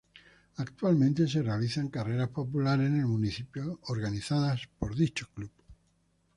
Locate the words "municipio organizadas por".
3.05-4.95